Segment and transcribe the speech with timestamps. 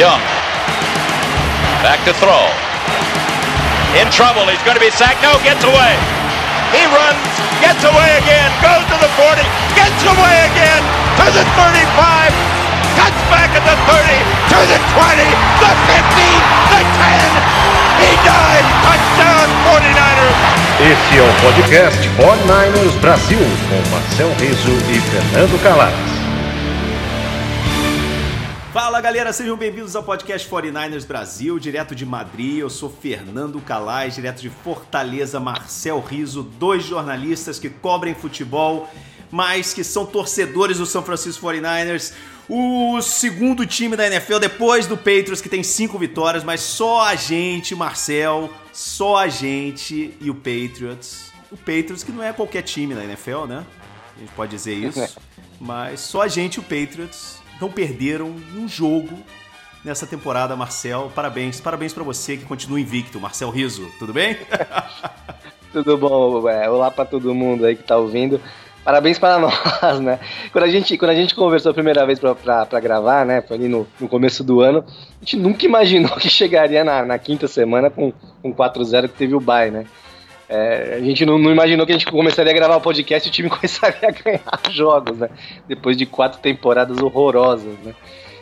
[0.00, 0.24] Young.
[1.84, 2.48] Back to throw.
[4.00, 4.48] In trouble.
[4.48, 5.20] He's going to be sacked.
[5.20, 5.92] No, gets away.
[6.72, 7.20] He runs,
[7.60, 9.44] gets away again, goes to the 40,
[9.76, 10.80] gets away again
[11.20, 12.32] to the 35,
[12.96, 14.16] cuts back at the 30,
[14.48, 15.20] to the 20,
[15.60, 16.32] the 15,
[16.72, 17.60] the 10.
[18.00, 18.64] He died.
[18.80, 20.40] Touchdown 49ers.
[20.80, 26.09] Esse é o podcast 49ers Brasil com Marcel Riso e Fernando Calais.
[29.00, 32.58] Fala galera, sejam bem-vindos ao podcast 49ers Brasil, direto de Madrid.
[32.58, 38.90] Eu sou Fernando Calais, direto de Fortaleza, Marcel Riso, dois jornalistas que cobrem futebol,
[39.30, 42.12] mas que são torcedores do São Francisco 49ers.
[42.46, 47.14] O segundo time da NFL depois do Patriots, que tem cinco vitórias, mas só a
[47.14, 51.32] gente, Marcel, só a gente e o Patriots.
[51.50, 53.64] O Patriots que não é qualquer time da NFL, né?
[54.14, 55.18] A gente pode dizer isso.
[55.58, 59.18] Mas só a gente e o Patriots não perderam um jogo
[59.84, 61.10] nessa temporada, Marcel.
[61.14, 63.90] Parabéns, parabéns para você que continua invicto, Marcel Riso.
[63.98, 64.36] Tudo bem?
[65.72, 68.40] Tudo bom, é, olá para todo mundo aí que tá ouvindo.
[68.82, 70.18] Parabéns para nós, né?
[70.50, 73.42] Quando a gente, quando a gente conversou a primeira vez para gravar, né?
[73.42, 77.18] Foi ali no, no, começo do ano, a gente nunca imaginou que chegaria na, na
[77.18, 79.86] quinta semana com, com 4-0 que teve o bye, né?
[80.52, 83.30] É, a gente não, não, imaginou que a gente começaria a gravar o podcast e
[83.30, 85.30] o time começaria a ganhar jogos, né?
[85.68, 87.94] Depois de quatro temporadas horrorosas, né?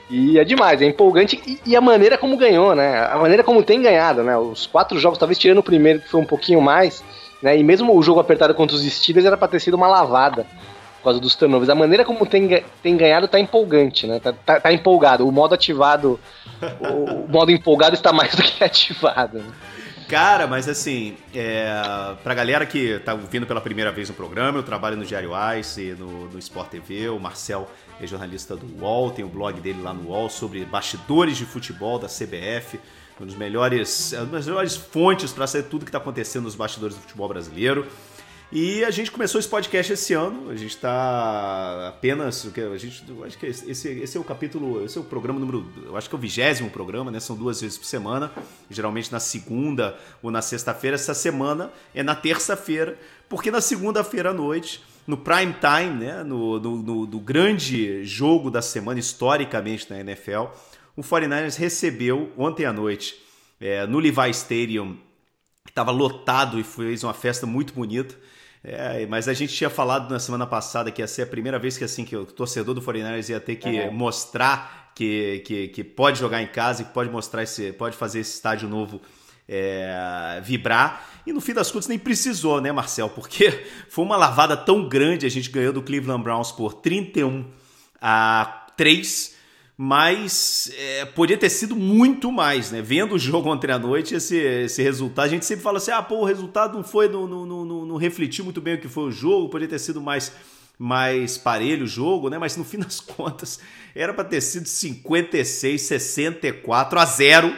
[0.09, 3.07] E é demais, é empolgante e, e, a maneira como ganhou, né?
[3.13, 4.39] A maneira como tem ganhado, né?
[4.39, 7.05] Os quatro jogos, talvez tirando o primeiro, que foi um pouquinho mais,
[7.43, 7.59] né?
[7.59, 10.47] E mesmo o jogo apertado contra os Steelers era para ter sido uma lavada
[10.97, 11.69] por causa dos turnovers.
[11.69, 14.19] A maneira como tem, tem ganhado tá empolgante, né?
[14.19, 15.29] Tá, tá, tá empolgado.
[15.29, 16.19] O modo ativado,
[16.81, 19.41] o, o, modo empolgado está mais do que ativado.
[19.41, 19.53] Né?
[20.09, 21.71] Cara, mas assim, é,
[22.25, 25.95] pra galera que tá ouvindo pela primeira vez no programa, eu trabalho no Diário Ice,
[25.99, 27.71] no, no Sport TV, o Marcel
[28.01, 31.99] é jornalista do UOL, tem o blog dele lá no UOL sobre bastidores de futebol
[31.99, 32.81] da CBF,
[33.21, 36.97] uma das melhores, uma das melhores fontes para saber tudo que está acontecendo nos bastidores
[36.97, 37.87] do futebol brasileiro.
[38.51, 40.51] E a gente começou esse podcast esse ano.
[40.51, 42.47] A gente está apenas.
[42.47, 44.83] A gente, acho que esse, esse é o capítulo.
[44.83, 45.71] Esse é o programa número.
[45.85, 47.21] Eu acho que é o vigésimo programa, né?
[47.21, 48.33] São duas vezes por semana.
[48.71, 50.95] Geralmente na segunda ou na sexta-feira.
[50.95, 52.99] Essa semana é na terça-feira,
[53.29, 56.25] porque na segunda-feira à noite, no prime time, né?
[56.25, 60.47] No, no, no, no grande jogo da semana, historicamente na NFL,
[60.97, 63.15] o 49ers recebeu ontem à noite
[63.61, 64.97] é, no Levi Stadium,
[65.67, 68.17] que estava lotado e fez uma festa muito bonita.
[68.63, 71.79] É, mas a gente tinha falado na semana passada que ia ser a primeira vez
[71.79, 73.93] que assim que o torcedor do 49ers ia ter que uhum.
[73.93, 78.35] mostrar que, que, que, pode jogar em casa, que pode mostrar esse, pode fazer esse
[78.35, 79.01] estádio novo
[79.49, 81.09] é, vibrar.
[81.25, 83.09] E no fim das contas nem precisou, né, Marcel?
[83.09, 87.47] Porque foi uma lavada tão grande, a gente ganhou do Cleveland Browns por 31
[88.01, 89.38] a 3
[89.81, 92.83] mas é, podia ter sido muito mais, né?
[92.83, 96.03] Vendo o jogo ontem à noite, esse, esse resultado, a gente sempre fala assim: ah,
[96.03, 99.05] pô, o resultado não foi, não, não, não, não refletiu muito bem o que foi
[99.05, 100.33] o jogo, podia ter sido mais,
[100.77, 102.39] mais parelho o jogo, né?
[102.39, 103.61] Mas no fim das contas,
[103.95, 107.57] era para ter sido 56, 64 a 0,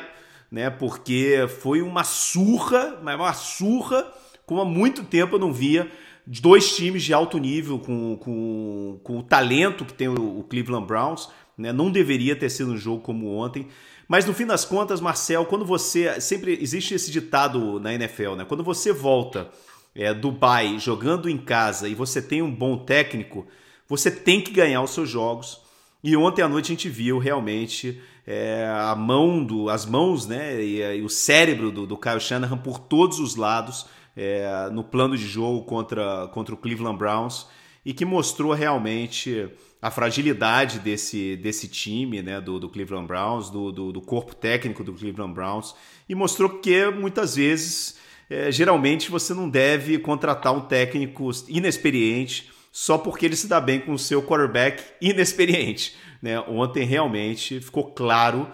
[0.53, 0.69] né?
[0.69, 4.13] Porque foi uma surra, mas uma surra,
[4.45, 5.91] como há muito tempo eu não via
[6.27, 10.87] dois times de alto nível, com, com, com o talento que tem o, o Cleveland
[10.87, 11.31] Browns
[11.61, 11.73] né?
[11.73, 13.69] Não deveria ter sido um jogo como ontem.
[14.09, 16.21] Mas no fim das contas, Marcel, quando você.
[16.21, 18.45] Sempre existe esse ditado na NFL, né?
[18.45, 19.49] Quando você volta
[19.95, 23.47] é, Dubai jogando em casa e você tem um bom técnico,
[23.89, 25.61] você tem que ganhar os seus jogos.
[26.03, 30.63] E ontem à noite a gente viu realmente é, a mão do, as mãos, né,
[30.63, 35.17] e, e o cérebro do, do Kyle Shanahan por todos os lados é, no plano
[35.17, 37.47] de jogo contra, contra o Cleveland Browns
[37.85, 39.51] e que mostrou realmente
[39.83, 44.85] a fragilidade desse, desse time, né, do, do Cleveland Browns, do, do, do, corpo técnico
[44.85, 45.75] do Cleveland Browns,
[46.09, 47.97] e mostrou que muitas vezes,
[48.29, 53.81] é, geralmente, você não deve contratar um técnico inexperiente só porque ele se dá bem
[53.81, 55.97] com o seu quarterback inexperiente.
[56.23, 56.39] Né?
[56.41, 58.51] Ontem realmente ficou claro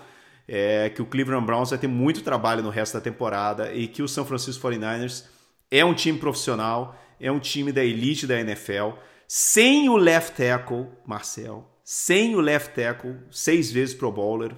[0.48, 4.02] é, que o Cleveland Browns vai ter muito trabalho no resto da temporada e que
[4.02, 5.24] o San Francisco 49ers
[5.70, 8.92] é um time profissional, é um time da elite da NFL
[9.28, 14.54] sem o left tackle, Marcel, sem o left tackle, seis vezes pro bowler,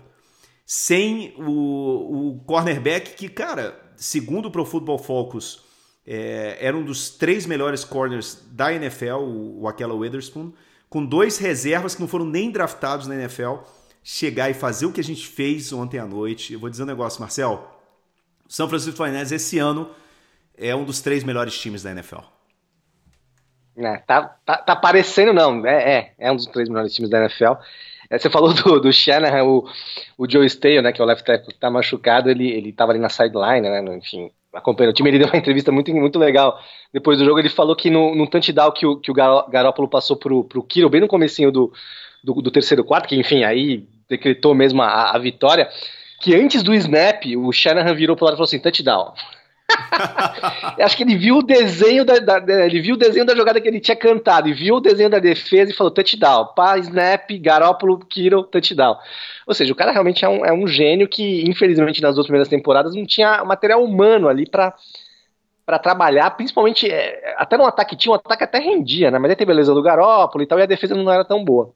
[0.66, 5.64] sem o, o cornerback que, cara, segundo o Pro Football Focus,
[6.06, 10.52] é, era um dos três melhores corners da NFL, o, o Aquela Witherspoon,
[10.88, 13.56] com dois reservas que não foram nem draftados na NFL,
[14.02, 16.52] chegar e fazer o que a gente fez ontem à noite.
[16.52, 17.78] Eu vou dizer um negócio, Marcel.
[18.48, 19.90] O São Francisco 49 esse ano
[20.56, 22.37] é um dos três melhores times da NFL.
[23.78, 25.64] É, tá, tá, tá parecendo, não.
[25.64, 27.52] É, é, é um dos três melhores times da NFL.
[28.10, 29.68] É, você falou do, do Shanahan, o,
[30.16, 32.92] o Joe Stale, né, que é o left tackle que tá machucado, ele, ele tava
[32.92, 36.58] ali na sideline, né, enfim, acompanhando o time, ele deu uma entrevista muito, muito legal.
[36.92, 40.16] Depois do jogo ele falou que no, no touchdown que o, que o Garópolo passou
[40.16, 41.72] pro, pro Kiro, bem no comecinho do,
[42.24, 45.68] do, do terceiro quarto, que enfim, aí decretou mesmo a, a vitória,
[46.20, 49.12] que antes do snap, o Shanahan virou pro lado e falou assim, touchdown.
[50.80, 53.68] Acho que ele viu o desenho da, da, ele viu o desenho da jogada que
[53.68, 57.98] ele tinha cantado e viu o desenho da defesa e falou touchdown, pá, snap, Garópolo,
[57.98, 58.96] Kiro, touchdown.
[59.46, 62.48] Ou seja, o cara realmente é um, é um gênio que, infelizmente, nas duas primeiras
[62.48, 64.74] temporadas não tinha material humano ali para
[65.66, 69.18] para trabalhar, principalmente é, até no ataque tinha um ataque até rendia, né?
[69.18, 71.44] Mas aí teve a lesão do Garópolo e tal, e a defesa não era tão
[71.44, 71.74] boa.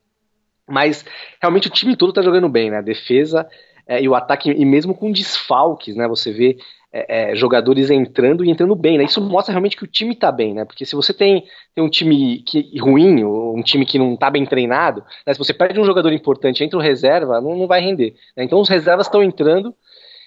[0.67, 1.05] Mas
[1.39, 2.79] realmente o time todo tá jogando bem, né?
[2.79, 3.47] A defesa
[3.87, 6.09] é, e o ataque, e mesmo com desfalques, né?
[6.09, 6.57] Você vê
[6.93, 9.05] é, é, jogadores entrando e entrando bem, né?
[9.05, 10.65] Isso mostra realmente que o time tá bem, né?
[10.65, 11.45] Porque se você tem,
[11.75, 15.33] tem um time que, ruim, ou um time que não tá bem treinado, né?
[15.33, 18.15] se você perde um jogador importante entre o reserva, não, não vai render.
[18.37, 18.45] Né?
[18.45, 19.75] Então os reservas estão entrando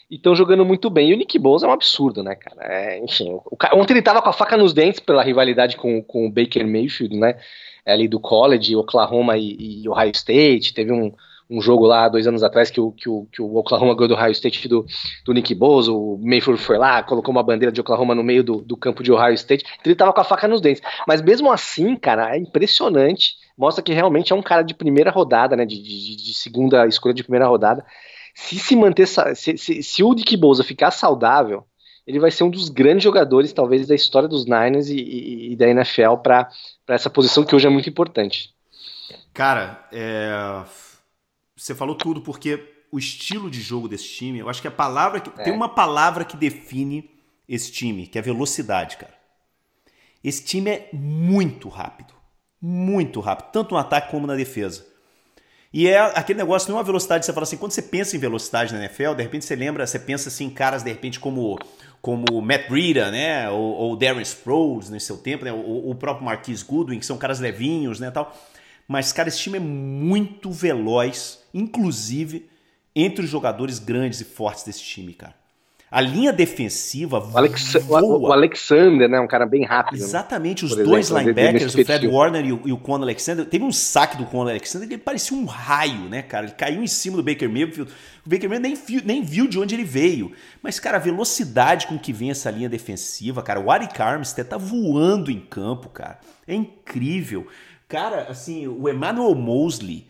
[0.09, 1.11] e estão jogando muito bem.
[1.11, 2.61] E o Nick Bosa é um absurdo, né, cara?
[2.61, 6.01] É, enfim, o, o, ontem ele tava com a faca nos dentes pela rivalidade com,
[6.01, 7.37] com o Baker Mayfield, né?
[7.85, 10.73] Ali do college, Oklahoma e, e Ohio State.
[10.73, 11.13] Teve um,
[11.49, 14.15] um jogo lá dois anos atrás que o, que o, que o Oklahoma ganhou do
[14.15, 14.85] Ohio State do,
[15.23, 18.61] do Nick Bosa, o Mayfield foi lá, colocou uma bandeira de Oklahoma no meio do,
[18.61, 20.81] do campo de Ohio State, então ele tava com a faca nos dentes.
[21.07, 25.55] Mas mesmo assim, cara, é impressionante, mostra que realmente é um cara de primeira rodada,
[25.55, 27.85] né, de, de, de segunda escolha de primeira rodada.
[28.33, 31.63] Se se manter, se, se, se o Nick Bosa ficar saudável,
[32.05, 35.55] ele vai ser um dos grandes jogadores, talvez, da história dos Niners e, e, e
[35.55, 36.49] da NFL para
[36.87, 38.53] essa posição que hoje é muito importante.
[39.33, 40.63] Cara, é
[41.55, 45.19] você falou tudo, porque o estilo de jogo desse time, eu acho que a palavra
[45.19, 45.29] que.
[45.41, 45.43] É.
[45.43, 47.09] Tem uma palavra que define
[47.47, 49.13] esse time, que é velocidade, cara.
[50.23, 52.13] Esse time é muito rápido.
[52.61, 54.85] Muito rápido, tanto no ataque como na defesa.
[55.71, 58.19] E é aquele negócio, não é uma velocidade, você fala assim, quando você pensa em
[58.19, 61.59] velocidade na NFL, de repente você lembra, você pensa assim, em caras de repente como
[62.01, 66.23] como Matt Breida, né, ou, ou Darren Sproles no seu tempo, né, ou, o próprio
[66.23, 68.31] Marquis Goodwin, que são caras levinhos, né, tal.
[68.87, 72.47] Mas, cara, esse time é muito veloz, inclusive
[72.95, 75.35] entre os jogadores grandes e fortes desse time, cara.
[75.95, 78.17] A linha defensiva o, Alex, voa.
[78.17, 79.19] o Alexander, né?
[79.19, 79.99] Um cara bem rápido.
[79.99, 80.03] Né?
[80.03, 83.45] Exatamente, os dois exemplo, linebackers, o Fred Warner e o, e o Conor Alexander.
[83.45, 86.47] Teve um saque do Conor Alexander que ele parecia um raio, né, cara?
[86.47, 87.91] Ele caiu em cima do Baker Mayfield.
[88.25, 90.33] O Baker Mayfield nem viu, nem viu de onde ele veio.
[90.61, 93.59] Mas, cara, a velocidade com que vem essa linha defensiva, cara.
[93.59, 96.19] O Arik Armstead tá voando em campo, cara.
[96.47, 97.47] É incrível.
[97.87, 100.07] Cara, assim, o Emmanuel Mosley,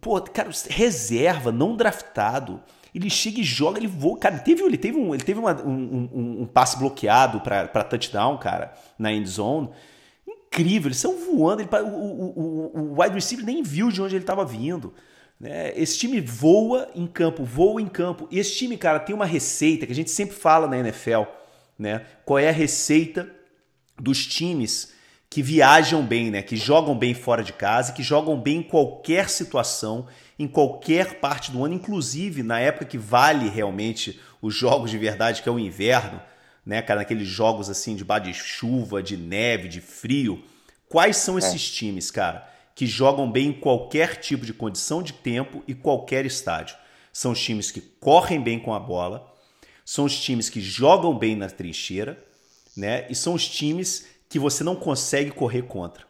[0.00, 2.60] pô, cara, reserva, não draftado.
[2.94, 4.18] Ele chega e joga, ele voa.
[4.18, 7.84] Cara, ele teve, ele teve um, ele teve uma, um, um, um, passe bloqueado para
[7.84, 9.70] touchdown, cara, na end zone.
[10.26, 11.62] Incrível, eles estão voando.
[11.62, 14.94] Ele, o, o, o, wide receiver nem viu de onde ele estava vindo.
[15.40, 15.72] Né?
[15.76, 18.28] Esse time voa em campo, voa em campo.
[18.30, 21.22] E esse time, cara, tem uma receita que a gente sempre fala na NFL.
[21.76, 22.06] Né?
[22.24, 23.28] Qual é a receita
[24.00, 24.93] dos times
[25.34, 26.42] que viajam bem, né?
[26.42, 30.06] Que jogam bem fora de casa, que jogam bem em qualquer situação,
[30.38, 35.42] em qualquer parte do ano, inclusive na época que vale realmente os jogos de verdade,
[35.42, 36.22] que é o inverno,
[36.64, 40.40] né, cara, naqueles jogos assim de de chuva, de neve, de frio.
[40.88, 41.74] Quais são esses é.
[41.78, 46.76] times, cara, que jogam bem em qualquer tipo de condição de tempo e qualquer estádio?
[47.12, 49.28] São os times que correm bem com a bola,
[49.84, 52.24] são os times que jogam bem na trincheira,
[52.76, 53.04] né?
[53.10, 56.04] E são os times que você não consegue correr contra.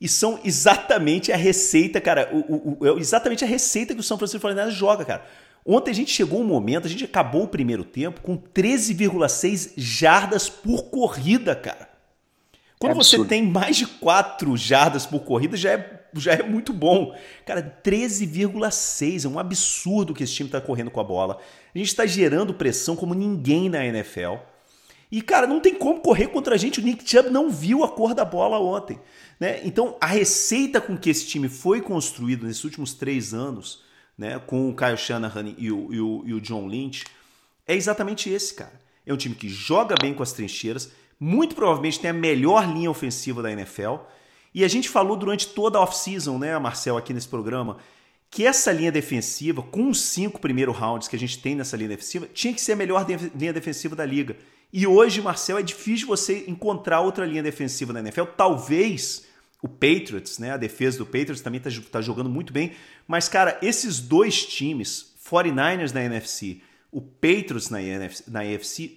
[0.00, 4.02] E são exatamente a receita, cara, o, o, o, é exatamente a receita que o
[4.02, 5.24] São Francisco 49 joga, cara.
[5.64, 10.48] Ontem a gente chegou um momento, a gente acabou o primeiro tempo com 13,6 jardas
[10.48, 11.88] por corrida, cara.
[12.80, 16.72] Quando é você tem mais de 4 jardas por corrida, já é, já é muito
[16.72, 17.14] bom.
[17.46, 21.38] Cara, 13,6 é um absurdo que esse time está correndo com a bola.
[21.72, 24.38] A gente está gerando pressão como ninguém na NFL.
[25.10, 26.78] E, cara, não tem como correr contra a gente.
[26.78, 29.00] O Nick Chubb não viu a cor da bola ontem.
[29.40, 29.60] Né?
[29.64, 33.82] Então, a receita com que esse time foi construído nesses últimos três anos,
[34.16, 37.04] né, com o Kyle Shanahan e o, e o, e o John Lynch,
[37.66, 38.78] é exatamente esse, cara.
[39.06, 42.90] É um time que joga bem com as trincheiras, muito provavelmente tem a melhor linha
[42.90, 43.96] ofensiva da NFL.
[44.54, 47.78] E a gente falou durante toda a off-season, né, Marcel, aqui nesse programa,
[48.30, 51.88] que essa linha defensiva, com os cinco primeiros rounds que a gente tem nessa linha
[51.88, 54.36] defensiva, tinha que ser a melhor linha defensiva da liga.
[54.72, 58.24] E hoje, Marcel, é difícil você encontrar outra linha defensiva na NFL.
[58.36, 59.26] Talvez
[59.62, 60.52] o Patriots, né?
[60.52, 62.72] A defesa do Patriots também está tá jogando muito bem.
[63.06, 66.60] Mas, cara, esses dois times, 49ers na NFC,
[66.90, 68.40] o Patriots na, NFC, na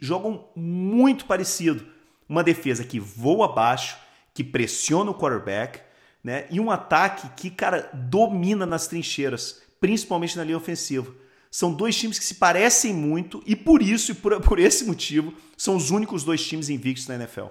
[0.01, 1.85] jogam muito parecido.
[2.29, 3.97] Uma defesa que voa abaixo,
[4.33, 5.81] que pressiona o quarterback,
[6.23, 6.45] né?
[6.49, 9.61] E um ataque que, cara, domina nas trincheiras.
[9.79, 11.13] principalmente na linha ofensiva.
[11.53, 15.31] São dois times que se parecem muito e por isso e por, por esse motivo
[15.55, 17.45] são os únicos dois times invictos na NFL.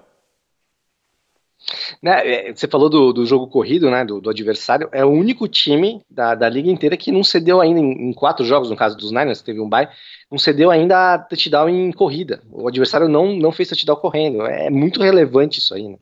[2.03, 5.47] Né, é, você falou do, do jogo corrido, né, do, do, adversário, é o único
[5.47, 8.97] time da, da liga inteira que não cedeu ainda em, em quatro jogos, no caso
[8.97, 9.89] dos Niners, teve um bye,
[10.29, 12.43] não cedeu ainda touchdown em corrida.
[12.51, 14.45] O adversário não, não fez touchdown correndo.
[14.45, 15.99] É muito relevante isso aí, né?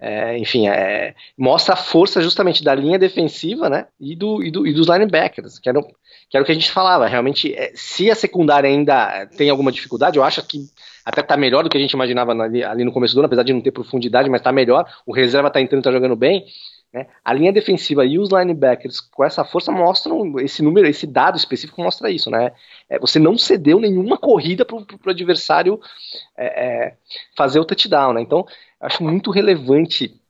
[0.00, 4.66] É, enfim, é, mostra a força justamente da linha defensiva né, e, do, e, do,
[4.66, 7.06] e dos linebackers, que era, que era o que a gente falava.
[7.06, 10.60] Realmente, é, se a secundária ainda tem alguma dificuldade, eu acho que
[11.04, 13.42] até tá melhor do que a gente imaginava ali, ali no começo do ano, apesar
[13.42, 14.86] de não ter profundidade, mas tá melhor.
[15.04, 16.44] O reserva tá entrando, tá jogando bem.
[16.92, 17.06] Né?
[17.24, 21.80] A linha defensiva e os linebackers com essa força mostram esse número, esse dado específico
[21.80, 22.52] mostra isso, né?
[22.88, 25.80] É, você não cedeu nenhuma corrida para o adversário
[26.36, 26.96] é, é,
[27.36, 28.20] fazer o touchdown, né?
[28.22, 28.44] Então
[28.80, 30.20] acho muito relevante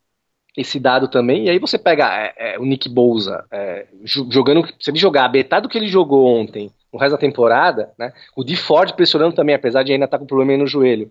[0.55, 1.47] esse dado também.
[1.47, 5.63] E aí você pega é, é, o Nick Bouza é, jogando, se ele jogar metade
[5.63, 8.13] do que ele jogou ontem, no resto da temporada, né?
[8.37, 11.11] O D Ford pressionando também, apesar de ainda estar tá com problema no joelho.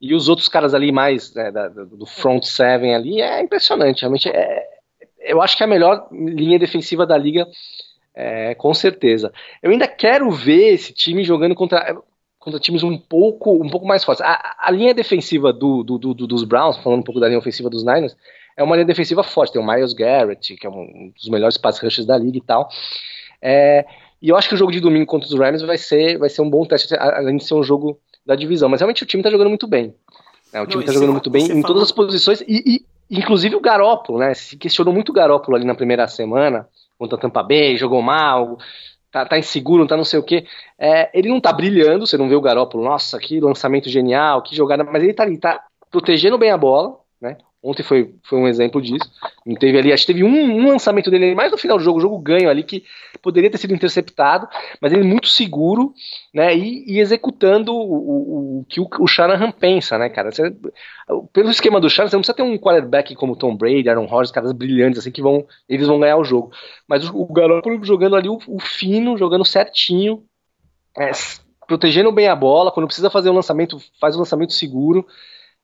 [0.00, 4.02] E os outros caras ali mais né, da, do front seven ali é impressionante.
[4.02, 4.77] Realmente é,
[5.28, 7.46] eu acho que é a melhor linha defensiva da liga,
[8.14, 9.32] é, com certeza.
[9.62, 11.96] Eu ainda quero ver esse time jogando contra
[12.38, 14.24] contra times um pouco, um pouco mais fortes.
[14.24, 17.68] A, a linha defensiva do, do, do, dos Browns, falando um pouco da linha ofensiva
[17.68, 18.16] dos Niners,
[18.56, 19.52] é uma linha defensiva forte.
[19.52, 22.68] Tem o Miles Garrett, que é um dos melhores pass rushers da liga e tal.
[23.42, 23.84] É,
[24.20, 26.42] e eu acho que o jogo de domingo contra os Rams vai ser, vai ser
[26.42, 28.68] um bom teste, além de ser um jogo da divisão.
[28.68, 29.94] Mas realmente o time tá jogando muito bem.
[30.52, 30.60] Né?
[30.60, 32.40] O time Não, tá jogando muito bem em todas as posições.
[32.42, 34.34] E, e, inclusive o Garópolo, né?
[34.34, 38.58] Se questionou muito o Garópolo ali na primeira semana, contra a Tampa Bay, jogou mal,
[39.10, 40.46] tá, tá inseguro, tá não sei o quê.
[40.78, 44.54] É, ele não tá brilhando, você não vê o Garópolo, nossa, que lançamento genial, que
[44.54, 47.36] jogada, mas ele tá ali, tá protegendo bem a bola, né?
[47.68, 49.10] Ontem foi, foi um exemplo disso.
[49.44, 51.98] Não teve ali, acho que teve um, um, lançamento dele mais no final do jogo,
[51.98, 52.82] o jogo ganho ali, que
[53.20, 54.48] poderia ter sido interceptado,
[54.80, 55.92] mas ele muito seguro,
[56.32, 56.56] né?
[56.56, 60.32] E, e executando o, o, o, que o, o Shanahan pensa, né, cara?
[60.32, 60.50] Você,
[61.30, 64.30] pelo esquema do Shanahan, você não precisa ter um quarterback como Tom Brady, Aaron Rodgers,
[64.30, 66.50] caras brilhantes assim que vão, eles vão ganhar o jogo.
[66.88, 70.22] Mas o, o Garoppolo jogando ali o, o fino, jogando certinho,
[70.96, 71.10] é,
[71.66, 75.06] protegendo bem a bola, quando precisa fazer o um lançamento, faz um lançamento seguro.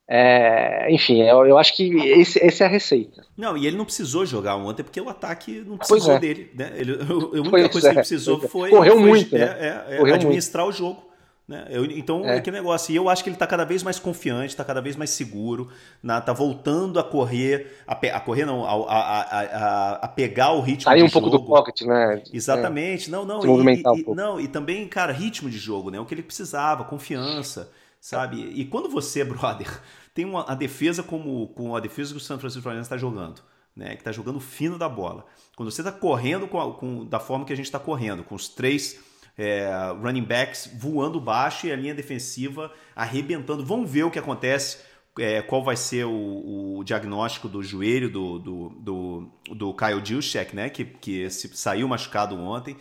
[0.07, 3.25] É, enfim, eu, eu, acho que esse, essa é a receita.
[3.37, 6.19] Não, e ele não precisou jogar ontem porque o ataque não precisou é.
[6.19, 6.51] dele.
[6.55, 6.73] Né?
[6.77, 8.49] Ele, a única pois coisa é, que ele precisou é.
[8.49, 9.41] foi, Correu foi, muito, né?
[9.41, 10.77] É, é, Correu administrar muito.
[10.77, 11.15] o jogo.
[11.49, 11.67] Né?
[11.71, 12.39] Eu, então, é.
[12.41, 12.93] que negócio.
[12.93, 15.71] E eu acho que ele está cada vez mais confiante, está cada vez mais seguro,
[16.03, 21.03] está voltando a correr, a, a correr não, a, a, a, pegar o ritmo Sair
[21.03, 21.31] um jogo.
[21.31, 22.23] pouco do pocket, né?
[22.31, 23.11] Exatamente.
[23.11, 23.43] Não, não.
[23.43, 25.99] E, e, um não, e também, cara, ritmo de jogo, né?
[25.99, 27.71] O que ele precisava, confiança
[28.05, 28.53] sabe?
[28.55, 29.81] E quando você, brother,
[30.13, 33.41] tem uma, a defesa como, a defesa que o San Francisco 49 está jogando,
[33.75, 33.95] né?
[33.95, 35.25] Que está jogando fino da bola.
[35.57, 38.35] Quando você está correndo com, a, com, da forma que a gente está correndo, com
[38.35, 39.01] os três
[39.39, 39.71] é,
[40.03, 43.65] running backs voando baixo e a linha defensiva arrebentando.
[43.65, 44.81] Vamos ver o que acontece.
[45.19, 50.55] É, qual vai ser o, o, diagnóstico do joelho do, do, do, do Kyle Juszczyk,
[50.55, 50.69] né?
[50.69, 52.77] Que, que saiu machucado ontem.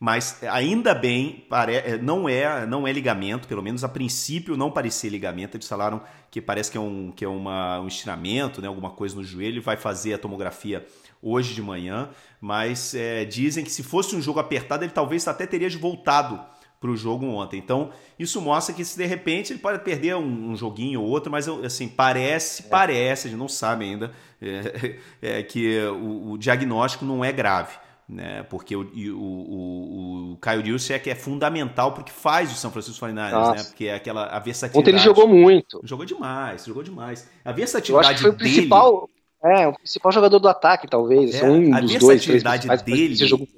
[0.00, 5.10] Mas ainda bem, é, não é, não é ligamento, pelo menos a princípio não parecia
[5.10, 5.56] ligamento.
[5.56, 6.00] Eles falaram
[6.30, 9.60] que parece que é um, que é uma, um estiramento, né, alguma coisa no joelho.
[9.60, 10.86] Vai fazer a tomografia
[11.20, 15.46] hoje de manhã, mas é, dizem que se fosse um jogo apertado, ele talvez até
[15.46, 16.40] teria voltado
[16.80, 17.58] para o jogo ontem.
[17.58, 21.28] Então, isso mostra que se de repente ele pode perder um, um joguinho ou outro,
[21.28, 27.04] mas assim, parece, parece, a gente não sabe ainda, é, é, que o, o diagnóstico
[27.04, 28.42] não é grave né?
[28.44, 33.54] Porque o, o, o, o Kyle Juszczyk é fundamental porque faz o São Francisco 49ers,
[33.54, 33.64] né?
[33.64, 34.78] Porque é aquela a versatilidade.
[34.78, 35.80] Ontem ele jogou muito.
[35.84, 37.28] Jogou demais, jogou demais.
[37.44, 39.10] A versatilidade foi o dele, principal,
[39.44, 41.34] é, o principal jogador do ataque, talvez.
[41.34, 43.16] É, um a dos versatilidade dois, dele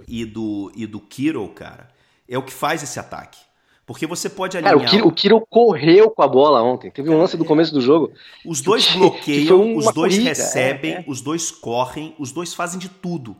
[0.09, 1.88] e do, e do Kiro, cara,
[2.28, 3.38] é o que faz esse ataque.
[3.87, 4.75] Porque você pode alinhar.
[4.75, 6.92] Cara, o Kiro, o Kiro correu com a bola ontem.
[6.92, 8.12] Teve um lance do começo do jogo.
[8.47, 11.04] Os dois bloqueiam, os dois corrida, recebem, é, é.
[11.09, 13.37] os dois correm, os dois fazem de tudo.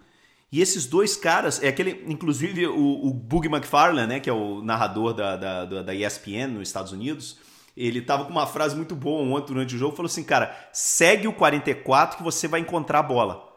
[0.52, 4.61] E esses dois caras, é aquele, inclusive o, o Bug McFarlane, né, que é o
[4.62, 7.38] narrador da, da, da ESPN nos Estados Unidos,
[7.76, 11.28] ele tava com uma frase muito boa ontem durante o jogo, falou assim, cara, segue
[11.28, 13.49] o 44 que você vai encontrar a bola.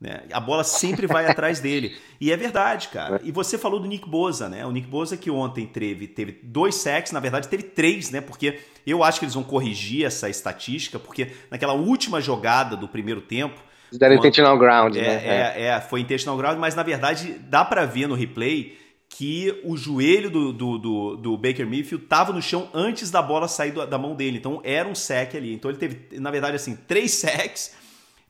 [0.00, 0.22] Né?
[0.32, 1.96] A bola sempre vai atrás dele.
[2.20, 3.20] E é verdade, cara.
[3.22, 4.64] E você falou do Nick Boza, né?
[4.64, 8.20] O Nick Boza que ontem teve, teve dois sacks, na verdade teve três, né?
[8.20, 13.20] Porque eu acho que eles vão corrigir essa estatística, porque naquela última jogada do primeiro
[13.20, 13.60] tempo,
[13.98, 15.52] deram intentional ground, é, né?
[15.56, 18.78] É, é, foi intentional ground, mas na verdade dá para ver no replay
[19.08, 23.48] que o joelho do, do, do, do Baker Mayfield estava no chão antes da bola
[23.48, 24.38] sair da mão dele.
[24.38, 25.52] Então era um sec ali.
[25.52, 27.74] Então ele teve, na verdade, assim, três sacks,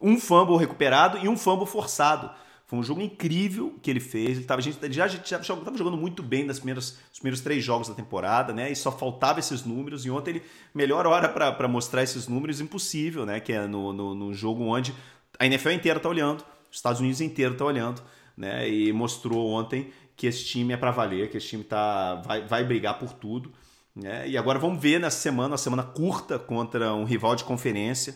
[0.00, 2.30] um fumble recuperado e um fumble forçado.
[2.70, 4.38] Foi um jogo incrível que ele fez.
[4.38, 7.88] Ele tava, a gente já estava jogando muito bem nas primeiras, nos primeiros três jogos
[7.88, 8.70] da temporada, né?
[8.70, 10.06] E só faltava esses números.
[10.06, 13.40] E ontem ele, melhor hora para mostrar esses números, impossível, né?
[13.40, 14.94] Que é no, no, no jogo onde
[15.40, 18.00] a NFL inteira está olhando, os Estados Unidos inteiro está olhando,
[18.36, 18.68] né?
[18.68, 22.62] E mostrou ontem que esse time é para valer, que esse time tá, vai, vai
[22.62, 23.50] brigar por tudo.
[23.96, 24.28] Né?
[24.28, 28.14] E agora vamos ver nessa semana, uma semana curta contra um rival de conferência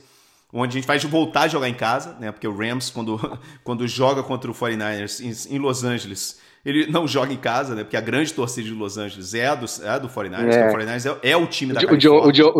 [0.52, 2.30] onde a gente vai voltar a jogar em casa, né?
[2.30, 3.18] Porque o Rams, quando,
[3.64, 7.82] quando joga contra o 49ers em, em Los Angeles, ele não joga em casa, né?
[7.82, 10.52] Porque a grande torcida de Los Angeles é a do, é a do 49ers.
[10.52, 10.68] É.
[10.68, 11.94] O 49ers é, é, o time da o.
[12.28, 12.52] O, John,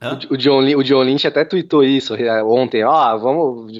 [0.00, 2.84] o, o, John, o John Lynch até tweetou isso é, ontem.
[2.84, 3.72] Ó, vamos.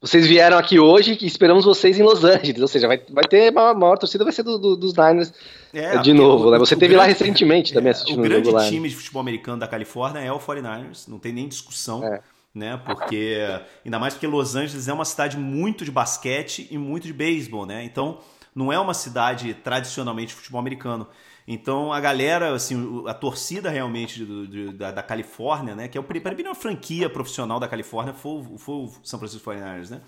[0.00, 2.60] Vocês vieram aqui hoje e esperamos vocês em Los Angeles.
[2.60, 5.32] Ou seja, vai, vai ter a maior torcida, vai ser do, do, dos Niners
[5.72, 6.58] é, de novo, né?
[6.58, 10.20] Você teve grande, lá recentemente também assistindo o grande time de futebol americano da Califórnia
[10.20, 12.04] é o 49ers, não tem nem discussão.
[12.04, 12.20] É
[12.54, 12.80] né?
[12.84, 13.36] Porque
[13.84, 17.66] ainda mais porque Los Angeles é uma cidade muito de basquete e muito de beisebol,
[17.66, 17.82] né?
[17.82, 18.18] Então
[18.54, 21.06] não é uma cidade tradicionalmente de futebol americano.
[21.46, 25.88] Então a galera, assim, a torcida realmente do, do, da, da, Califórnia, né?
[25.88, 30.00] Que é o primeira franquia profissional da Califórnia foi, foi o São Francisco 49ers, né?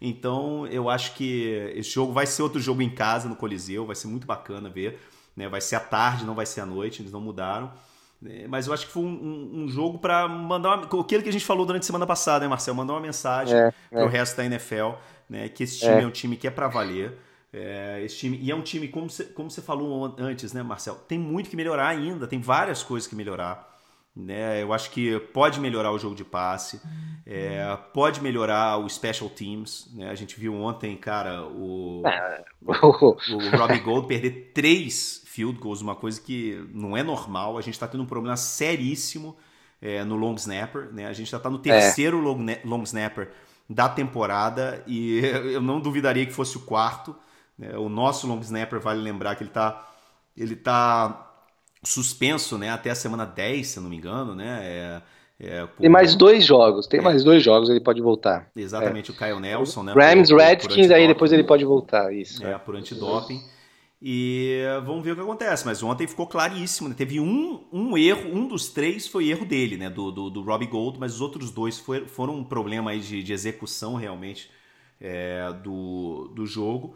[0.00, 3.96] Então eu acho que esse jogo vai ser outro jogo em casa no Coliseu, vai
[3.96, 4.98] ser muito bacana ver.
[5.36, 5.48] Né?
[5.48, 7.70] Vai ser à tarde, não vai ser à noite, eles não mudaram.
[8.26, 11.32] É, mas eu acho que foi um, um, jogo para mandar uma, aquilo que a
[11.32, 12.74] gente falou durante a semana passada, né, Marcel?
[12.74, 14.10] Mandar uma mensagem é, para o é.
[14.10, 14.94] resto da NFL,
[15.30, 15.48] né?
[15.48, 17.16] Que esse time é, é um time que é para valer.
[17.52, 20.94] É, esse time, e é um time, como você, como você falou antes, né, Marcel?
[20.94, 23.76] Tem muito que melhorar ainda, tem várias coisas que melhorar.
[24.14, 24.62] Né?
[24.62, 26.80] Eu acho que pode melhorar o jogo de passe,
[27.24, 29.88] é, pode melhorar o special teams.
[29.94, 30.10] Né?
[30.10, 32.02] A gente viu ontem, cara, o,
[32.60, 37.56] o, o Robbie Gold perder três field goals, uma coisa que não é normal.
[37.56, 39.36] A gente está tendo um problema seríssimo
[39.80, 40.92] é, no long snapper.
[40.92, 41.06] Né?
[41.06, 42.20] A gente já está no terceiro é.
[42.20, 43.30] long, long snapper
[43.70, 45.20] da temporada e
[45.54, 47.14] eu não duvidaria que fosse o quarto.
[47.58, 47.76] Né?
[47.76, 49.84] O nosso long snapper, vale lembrar que ele está
[50.36, 51.26] ele tá
[51.82, 54.34] suspenso né, até a semana 10, se não me engano.
[54.34, 54.60] Né?
[54.62, 55.02] É,
[55.40, 55.80] é, por...
[55.80, 57.02] Tem mais dois jogos, tem é.
[57.02, 58.48] mais dois jogos, ele pode voltar.
[58.54, 59.92] Exatamente, o Kyle Nelson, né?
[59.92, 62.44] Rams, por, Redskins, por aí depois ele pode voltar, isso.
[62.46, 63.42] É, por antidoping.
[64.00, 65.66] E vamos ver o que acontece.
[65.66, 66.94] Mas ontem ficou claríssimo, né?
[66.96, 69.90] Teve um, um erro, um dos três foi erro dele, né?
[69.90, 73.22] Do, do, do Robbie Gold, mas os outros dois foi, foram um problema aí de,
[73.24, 74.50] de execução realmente
[75.00, 76.94] é, do, do jogo.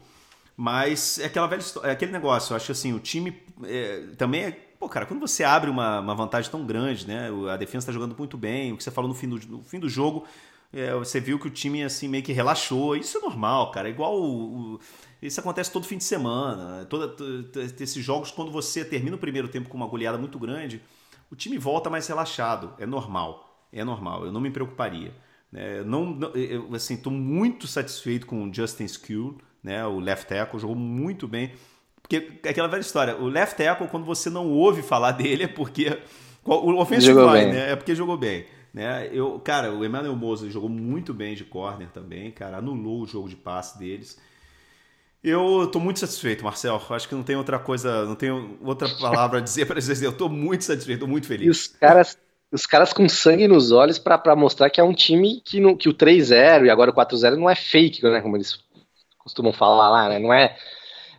[0.55, 4.51] Mas é aquela velha é aquele negócio, eu acho assim, o time é, também é.
[4.79, 7.29] Pô, cara, quando você abre uma, uma vantagem tão grande, né?
[7.51, 9.79] A defesa está jogando muito bem, o que você falou no fim do, no fim
[9.79, 10.25] do jogo,
[10.73, 12.95] é, você viu que o time assim meio que relaxou.
[12.95, 13.87] Isso é normal, cara.
[13.87, 14.79] É igual o, o
[15.21, 16.85] isso acontece todo fim de semana.
[16.85, 17.15] Toda,
[17.79, 20.81] esses jogos, quando você termina o primeiro tempo com uma goleada muito grande,
[21.31, 22.73] o time volta mais relaxado.
[22.77, 23.65] É normal.
[23.71, 24.25] É normal.
[24.25, 25.15] Eu não me preocuparia.
[25.53, 29.85] É, não, eu, assim, estou muito satisfeito com o Justin Skill, né?
[29.85, 31.53] O left tackle jogou muito bem.
[32.01, 33.15] Porque é aquela velha história.
[33.15, 35.97] O left tackle, quando você não ouve falar dele, é porque
[36.43, 37.71] o offensive line, né?
[37.71, 38.45] É porque jogou bem.
[38.73, 39.09] Né?
[39.13, 43.29] Eu, cara, o Emmanuel Mosley jogou muito bem de corner também, cara, anulou o jogo
[43.29, 44.19] de passe deles.
[45.23, 46.81] Eu estou muito satisfeito, Marcel.
[46.89, 50.05] Acho que não tem outra coisa, não tenho outra palavra a dizer para dizer.
[50.05, 51.47] Eu estou muito satisfeito, estou muito feliz.
[51.47, 52.17] E os caras,
[52.51, 55.87] os caras com sangue nos olhos para mostrar que é um time que, no, que
[55.87, 58.19] o 3-0 e agora o 4-0 não é fake, né?
[58.19, 58.59] Como eles
[59.23, 60.19] costumam falar lá, né?
[60.19, 60.55] Não é,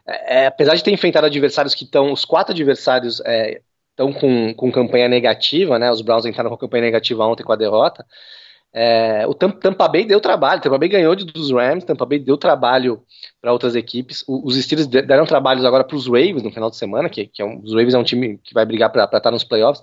[0.06, 4.70] é, apesar de ter enfrentado adversários que estão, os quatro adversários estão é, com, com
[4.70, 5.90] campanha negativa, né?
[5.90, 8.04] Os Browns entraram com campanha negativa ontem com a derrota.
[8.76, 13.04] É, o Tampa Bay deu trabalho, Tampa Bay ganhou dos Rams, Tampa Bay deu trabalho
[13.40, 14.24] para outras equipes.
[14.26, 17.44] os Steelers deram trabalhos agora para os Ravens no final de semana, que, que é
[17.44, 19.80] um, os Ravens é um time que vai brigar para estar tá nos playoffs.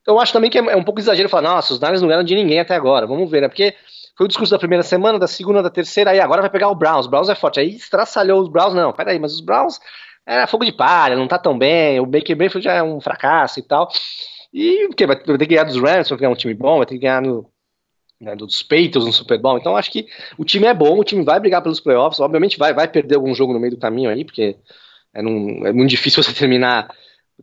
[0.00, 2.08] Então eu acho também que é, é um pouco exagero falar, nossa, os Niners não
[2.08, 3.48] ganham de ninguém até agora, vamos ver, né?
[3.48, 3.74] Porque
[4.16, 6.74] foi o discurso da primeira semana, da segunda, da terceira, aí agora vai pegar o
[6.74, 7.60] Browns, o Browns é forte.
[7.60, 9.78] Aí estraçalhou os Browns, não, peraí, mas os Browns
[10.26, 13.58] é fogo de palha, não tá tão bem, o Baker Mayfield já é um fracasso
[13.58, 13.88] e tal.
[14.52, 15.06] E o que?
[15.06, 17.22] Vai ter que ganhar dos Rams, vai ganhar um time bom, vai ter que ganhar
[17.22, 17.50] no,
[18.20, 19.58] né, dos Patriots no Super Bowl.
[19.58, 20.06] Então acho que
[20.38, 22.20] o time é bom, o time vai brigar pelos playoffs.
[22.20, 24.56] Obviamente vai, vai perder algum jogo no meio do caminho aí, porque
[25.14, 26.94] é, num, é muito difícil você terminar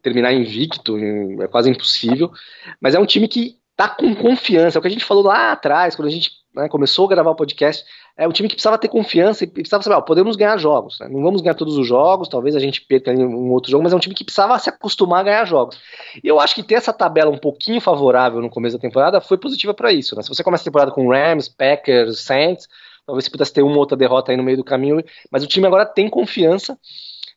[0.02, 0.98] terminar invicto,
[1.42, 2.32] é quase impossível.
[2.80, 4.78] Mas é um time que tá com confiança.
[4.78, 7.32] É o que a gente falou lá atrás, quando a gente né, começou a gravar
[7.32, 7.86] o podcast
[8.20, 11.00] é um time que precisava ter confiança e precisava saber, ó, podemos ganhar jogos.
[11.00, 11.08] Né?
[11.10, 13.96] Não vamos ganhar todos os jogos, talvez a gente perca um outro jogo, mas é
[13.96, 15.80] um time que precisava se acostumar a ganhar jogos.
[16.22, 19.38] E eu acho que ter essa tabela um pouquinho favorável no começo da temporada foi
[19.38, 20.18] positiva para isso.
[20.18, 20.22] Né?
[20.22, 22.68] Se você começa a temporada com Rams, Packers, Saints,
[23.06, 25.66] talvez você pudesse ter uma outra derrota aí no meio do caminho, mas o time
[25.66, 26.78] agora tem confiança.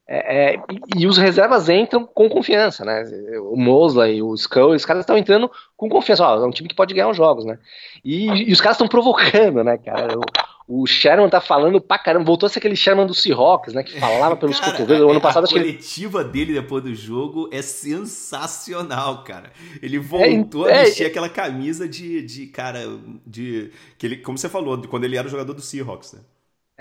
[0.06, 0.62] É, é,
[0.96, 3.04] e os reservas entram com confiança, né?
[3.40, 6.24] O Mosley, o Skull, os caras estão entrando com confiança.
[6.24, 7.58] Ó, é um time que pode ganhar os jogos, né?
[8.04, 10.18] E, e os caras estão provocando, né, cara?
[10.66, 12.24] o Sherman tá falando pra caramba.
[12.24, 13.82] Voltou a ser aquele Sherman do Seahawks, né?
[13.82, 15.06] Que falava pelos cara, cotovelos.
[15.06, 19.52] O ano passado, a acho coletiva dele depois do jogo é sensacional, cara.
[19.82, 22.80] Ele voltou é, a vestir é, aquela camisa de, de cara.
[23.26, 26.20] de que ele, Como você falou, quando ele era o jogador do Seahawks, né?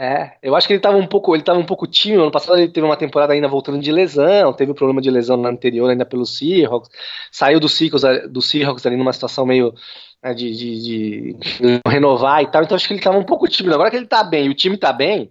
[0.04, 2.24] É, eu acho que ele estava um pouco, ele tava um pouco tímido.
[2.24, 5.38] Ano passado ele teve uma temporada ainda voltando de lesão, teve um problema de lesão
[5.38, 6.90] na anterior ainda pelo Seahawks,
[7.32, 9.76] saiu do Seahawks, do Seahawks ali numa situação meio
[10.24, 10.82] né, de, de,
[11.34, 12.64] de, renovar e tal.
[12.64, 13.76] Então acho que ele estava um pouco tímido.
[13.76, 15.30] Agora que ele está bem, e o time está bem,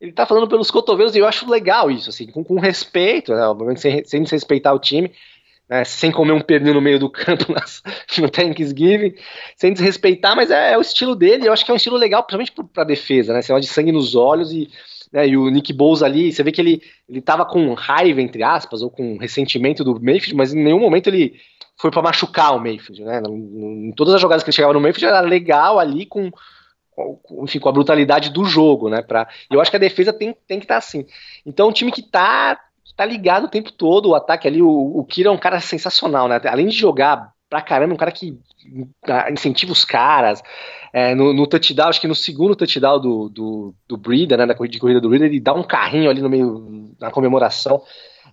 [0.00, 3.46] ele está falando pelos cotovelos e eu acho legal isso, assim, com, com respeito, né,
[3.46, 5.12] obviamente sem, sem desrespeitar o time
[5.68, 7.82] né, sem comer um pernil no meio do campo nas,
[8.18, 9.14] no Thanksgiving,
[9.56, 12.22] sem desrespeitar, mas é, é, o estilo dele, eu acho que é um estilo legal,
[12.22, 14.68] principalmente para defesa, né, de sangue nos olhos e,
[15.12, 18.82] né, e o Nick Bowles ali, você vê que ele, ele com raiva, entre aspas,
[18.82, 21.34] ou com ressentimento do Mayfield, mas em nenhum momento ele
[21.78, 25.06] foi para machucar o Mayfield, né, em todas as jogadas que ele chegava no Mayfield
[25.06, 26.30] era legal ali com
[27.42, 29.02] enfim, com a brutalidade do jogo, né?
[29.02, 31.04] Pra, eu acho que a defesa tem, tem que estar tá assim.
[31.44, 32.58] Então, um time que tá
[32.96, 36.26] tá ligado o tempo todo, o ataque ali, o, o Kira é um cara sensacional,
[36.28, 36.40] né?
[36.44, 38.38] Além de jogar pra caramba, um cara que
[39.30, 40.42] incentiva os caras.
[40.92, 44.54] É, no, no, touchdown, acho que no segundo touchdown do, do, do Breeder, né, da
[44.54, 47.82] corrida de corrida do Breeder, ele dá um carrinho ali no meio, na comemoração.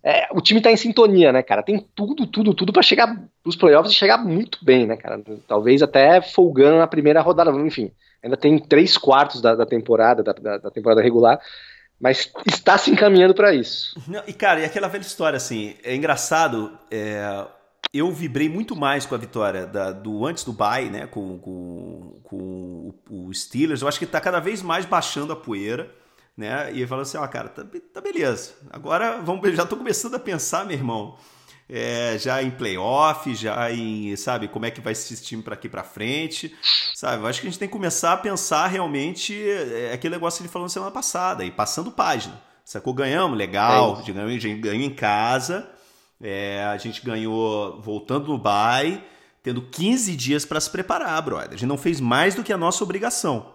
[0.01, 1.61] É, o time tá em sintonia, né, cara?
[1.61, 5.21] Tem tudo, tudo, tudo para chegar pros playoffs e chegar muito bem, né, cara?
[5.47, 7.91] Talvez até folgando na primeira rodada, enfim.
[8.23, 11.39] Ainda tem três quartos da, da temporada, da, da, da temporada regular
[12.03, 13.97] mas está se encaminhando para isso.
[14.09, 17.45] Não, e cara, e aquela velha história assim, é engraçado, é,
[17.93, 22.19] eu vibrei muito mais com a vitória da, do antes do bye, né, com, com,
[22.21, 23.81] com o, Steelers.
[23.81, 25.95] Eu acho que está cada vez mais baixando a poeira,
[26.35, 26.73] né?
[26.73, 27.63] E falando assim, ó, cara, tá,
[27.93, 28.51] tá beleza.
[28.69, 31.15] Agora vamos, já tô começando a pensar, meu irmão
[31.69, 35.69] é, já em playoff, já em, sabe, como é que vai esse time para aqui
[35.69, 36.55] para frente,
[36.93, 37.23] sabe?
[37.23, 40.43] Eu acho que a gente tem que começar a pensar realmente é, aquele negócio que
[40.43, 42.41] ele falou na semana passada, e passando página.
[42.65, 42.93] Sacou?
[42.93, 45.69] Ganhamos, legal, é gente ganhou em casa,
[46.21, 49.03] é, a gente ganhou voltando no bye,
[49.41, 51.49] tendo 15 dias para se preparar, brother.
[51.49, 53.53] A gente não fez mais do que a nossa obrigação.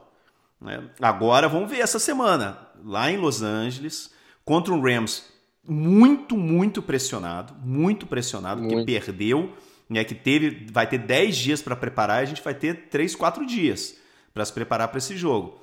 [0.60, 0.82] Né?
[1.00, 4.10] Agora vamos ver essa semana, lá em Los Angeles,
[4.44, 5.24] contra um Rams
[5.68, 8.76] muito, muito pressionado, muito pressionado, muito.
[8.76, 9.52] porque perdeu,
[9.88, 13.14] né, que teve, vai ter 10 dias para preparar, e a gente vai ter 3,
[13.14, 13.96] 4 dias
[14.32, 15.60] para se preparar para esse jogo.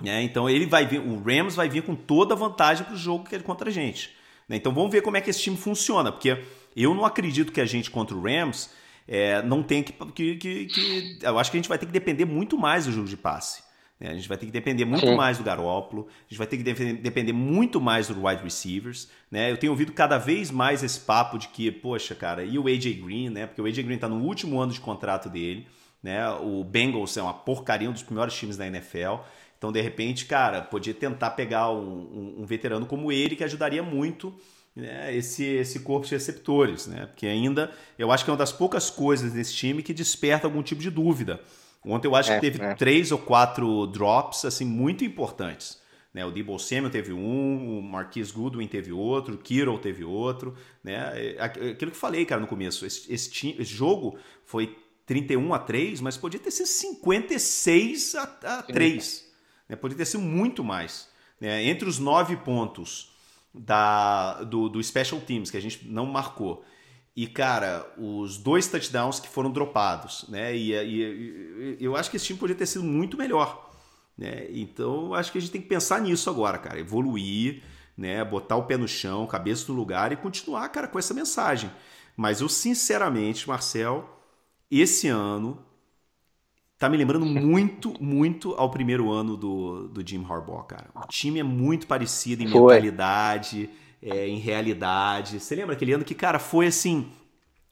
[0.00, 0.22] Né?
[0.22, 3.24] Então ele vai vir, o Rams vai vir com toda a vantagem para o jogo
[3.24, 4.10] que é contra a gente.
[4.48, 4.56] Né?
[4.56, 6.42] Então vamos ver como é que esse time funciona, porque
[6.74, 8.70] eu não acredito que a gente contra o Rams
[9.06, 11.92] é, não tem que, que, que, que, Eu acho que a gente vai ter que
[11.92, 13.62] depender muito mais do jogo de passe.
[14.00, 14.08] Né?
[14.08, 15.14] A gente vai ter que depender muito Sim.
[15.14, 19.10] mais do Garópolo, a gente vai ter que depender muito mais do wide receivers.
[19.30, 19.50] Né?
[19.50, 22.94] Eu tenho ouvido cada vez mais esse papo de que, poxa, cara, e o AJ
[23.02, 23.46] Green, né?
[23.46, 25.66] Porque o AJ Green está no último ano de contrato dele.
[26.02, 26.28] Né?
[26.30, 29.20] O Bengals é uma porcaria, um dos piores times da NFL.
[29.58, 33.82] Então, de repente, cara, podia tentar pegar um, um, um veterano como ele que ajudaria
[33.82, 34.34] muito
[34.74, 37.04] né, esse, esse corpo de receptores, né?
[37.04, 40.62] Porque ainda eu acho que é uma das poucas coisas desse time que desperta algum
[40.62, 41.40] tipo de dúvida.
[41.84, 42.74] Ontem eu acho é, que teve é.
[42.74, 45.80] três ou quatro drops assim muito importantes.
[46.12, 50.56] Né, o Debo Samuel teve um, o Marquis Goodwin teve outro, o Kiro teve outro.
[50.82, 52.84] Né, é, aquilo que eu falei, cara, no começo.
[52.84, 58.62] Esse, esse, esse, jogo foi 31 a 3, mas podia ter sido 56 a, a
[58.64, 59.32] 3.
[59.68, 61.08] Né, podia ter sido muito mais.
[61.40, 63.12] Né, entre os nove pontos
[63.54, 66.64] da, do, do Special Teams, que a gente não marcou,
[67.16, 70.56] e, cara, os dois touchdowns que foram dropados, né?
[70.56, 73.70] E, e, e, eu acho que esse time podia ter sido muito melhor.
[74.16, 74.46] Né?
[74.50, 76.78] Então, acho que a gente tem que pensar nisso agora, cara.
[76.78, 77.62] Evoluir,
[77.96, 78.24] né?
[78.24, 81.70] Botar o pé no chão, cabeça no lugar e continuar, cara, com essa mensagem.
[82.16, 84.08] Mas eu, sinceramente, Marcel,
[84.70, 85.58] esse ano
[86.78, 90.90] tá me lembrando muito, muito ao primeiro ano do, do Jim Harbaugh, cara.
[90.94, 92.74] O time é muito parecido em Foi.
[92.74, 93.68] mentalidade
[94.02, 95.40] é, em realidade.
[95.40, 97.10] Você lembra aquele ano que, cara, foi assim.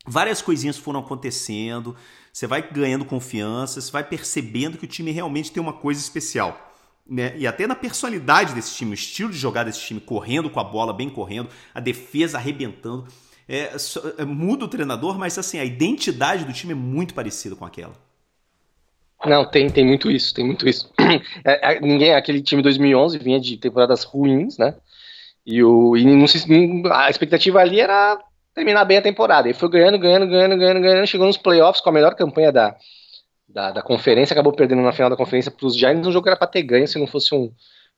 [0.06, 1.94] Várias coisinhas foram acontecendo,
[2.32, 6.72] você vai ganhando confiança, você vai percebendo que o time realmente tem uma coisa especial.
[7.06, 7.34] Né?
[7.36, 10.64] E até na personalidade desse time, o estilo de jogar desse time, correndo com a
[10.64, 13.06] bola, bem correndo, a defesa arrebentando.
[13.48, 13.74] É,
[14.18, 17.94] é, muda o treinador, mas assim, a identidade do time é muito parecida com aquela.
[19.24, 20.92] Não, tem, tem muito isso, tem muito isso.
[21.44, 24.74] É, é, ninguém, aquele time 2011 vinha de temporadas ruins, né?
[25.50, 26.44] E, o, e não se,
[26.92, 28.18] a expectativa ali era
[28.54, 29.48] terminar bem a temporada.
[29.48, 31.06] E foi ganhando, ganhando, ganhando, ganhando, ganhando.
[31.06, 32.76] Chegou nos playoffs com a melhor campanha da,
[33.48, 34.34] da, da conferência.
[34.34, 36.06] Acabou perdendo na final da conferência para os Giants.
[36.06, 37.50] Um jogo que era para ter ganho se não fosse um,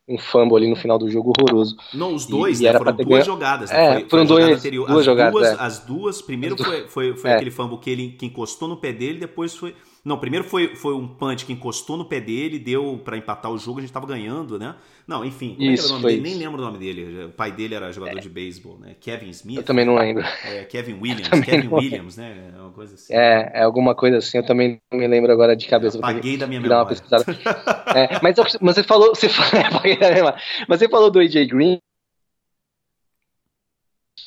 [0.07, 1.75] um fumble ali no final do jogo horroroso.
[1.93, 3.25] Não, os dois, e, né, e foram duas ganho.
[3.25, 3.69] jogadas.
[3.69, 3.85] Né?
[3.85, 5.33] É, foi, foram dois, duas as jogadas.
[5.33, 5.55] Duas, é.
[5.59, 7.35] As duas, primeiro foi, foi, foi é.
[7.35, 10.95] aquele fumble que ele que encostou no pé dele, depois foi Não, primeiro foi, foi
[10.95, 14.07] um punch que encostou no pé dele, deu para empatar o jogo, a gente tava
[14.07, 14.75] ganhando, né?
[15.07, 17.25] Não, enfim, como isso, é Nem lembro o nome dele.
[17.25, 18.21] O pai dele era jogador é.
[18.21, 18.95] de beisebol, né?
[18.99, 19.57] Kevin Smith.
[19.57, 20.23] Eu também não lembro.
[20.43, 22.51] É, Kevin Williams, Kevin Williams, né?
[22.55, 23.13] É uma coisa assim.
[23.13, 25.97] É, é alguma coisa assim, eu também não me lembro agora de cabeça.
[25.97, 26.97] Eu apaguei da minha memória.
[27.95, 29.51] é, mas, mas você falou, você falou,
[30.67, 31.77] mas você falou do AJ Green.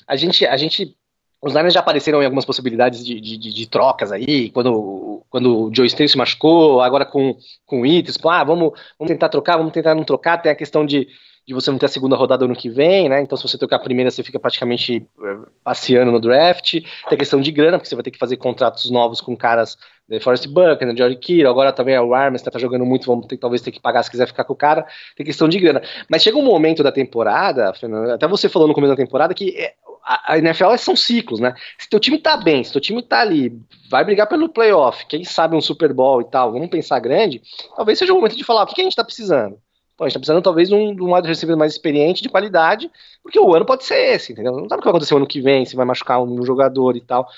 [0.07, 0.97] A gente, a gente
[1.45, 5.75] os Niners já apareceram em algumas possibilidades de, de, de, trocas aí, quando, quando o
[5.75, 9.73] Joe Staley se machucou, agora com, com o Itis, ah, vamos, vamos tentar trocar, vamos
[9.73, 11.07] tentar não trocar, tem a questão de,
[11.47, 13.21] de você não ter a segunda rodada ano que vem, né?
[13.21, 16.73] Então, se você trocar a primeira, você fica praticamente eh, passeando no draft.
[16.73, 19.77] Tem a questão de grana, porque você vai ter que fazer contratos novos com caras
[20.09, 23.39] de Forrest Buckner, George Kittle, agora também é o Armstead tá jogando muito, vamos ter,
[23.39, 24.87] talvez ter que pagar se quiser ficar com o cara.
[25.17, 25.83] Tem questão de grana.
[26.09, 27.73] Mas chega um momento da temporada,
[28.15, 31.55] até você falou no começo da temporada, que é, a, NFL são ciclos, né?
[31.79, 33.59] Se teu time tá bem, se teu time tá ali,
[33.91, 37.43] vai brigar pelo playoff, quem sabe um Super Bowl e tal, vamos pensar grande,
[37.75, 39.59] talvez seja o momento de falar o que, que a gente tá precisando.
[39.97, 42.29] Pô, a gente tá precisando talvez de um, de um wide receiver mais experiente, de
[42.29, 42.91] qualidade,
[43.23, 44.53] porque o ano pode ser esse, entendeu?
[44.53, 46.97] Não sabe o que vai acontecer o ano que vem, se vai machucar um jogador
[46.97, 47.29] e tal.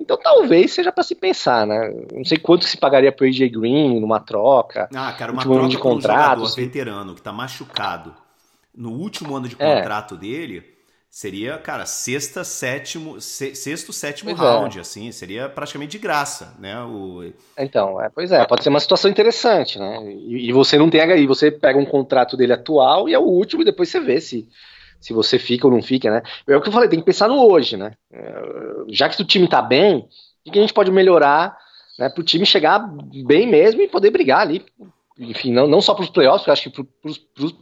[0.00, 1.94] Então talvez seja para se pensar, né?
[2.12, 4.88] Não sei quanto se pagaria pro AJ Green numa troca.
[4.94, 8.14] Ah, cara, uma troca de contrato, um jogador veterano que tá machucado
[8.74, 9.76] no último ano de é.
[9.76, 10.18] contrato é.
[10.18, 10.75] dele
[11.16, 14.52] seria, cara, sexta, sétimo, sexto, sétimo pois é.
[14.52, 14.80] round, é.
[14.82, 16.78] assim, seria praticamente de graça, né?
[16.82, 17.32] O...
[17.56, 20.12] Então, é, pois é, pode ser uma situação interessante, né?
[20.12, 23.22] E, e, você não tem, e você pega um contrato dele atual e é o
[23.22, 24.46] último e depois você vê se
[25.00, 26.22] se você fica ou não fica, né?
[26.46, 27.92] É o que eu falei, tem que pensar no hoje, né?
[28.12, 28.42] É,
[28.88, 30.06] já que o time tá bem,
[30.46, 31.56] o que a gente pode melhorar,
[31.98, 32.10] né?
[32.10, 32.78] Para o time chegar
[33.24, 34.62] bem mesmo e poder brigar ali,
[35.18, 37.54] enfim, não, não só para os playoffs, porque eu acho que pro, pros, pros,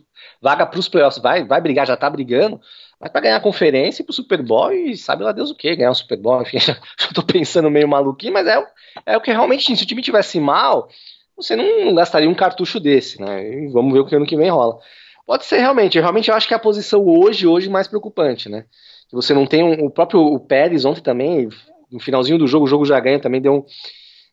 [0.43, 2.61] vaga para os playoffs vai, vai brigar, já tá brigando,
[3.01, 5.75] mas para ganhar a conferência e pro Super Bowl e sabe lá Deus o que,
[5.77, 8.65] ganhar o Super Bowl, enfim, já, já tô pensando meio maluquinho, mas é,
[9.07, 10.89] é o que realmente, se o time tivesse mal,
[11.37, 13.65] você não gastaria um cartucho desse, né?
[13.65, 14.79] E vamos ver o que ano que vem rola.
[15.27, 18.65] Pode ser realmente, realmente eu acho que é a posição hoje, hoje mais preocupante, né?
[19.09, 21.49] Que você não tem um, o próprio o Pérez ontem também,
[21.91, 23.65] no finalzinho do jogo, o jogo já ganha, também deu um,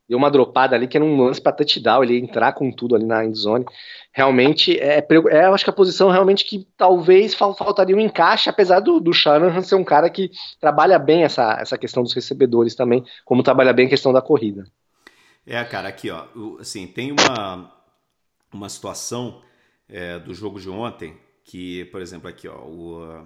[0.07, 3.05] deu uma dropada ali que era um lance para touchdown, ele entrar com tudo ali
[3.05, 3.65] na endzone.
[4.11, 8.81] Realmente, é, é, eu acho que a posição realmente que talvez faltaria um encaixe, apesar
[8.81, 13.05] do, do Shanahan ser um cara que trabalha bem essa, essa questão dos recebedores também,
[13.23, 14.65] como trabalha bem a questão da corrida.
[15.45, 16.25] É, cara, aqui, ó,
[16.59, 17.71] assim, tem uma,
[18.53, 19.41] uma situação
[19.87, 23.25] é, do jogo de ontem que, por exemplo, aqui, ó, o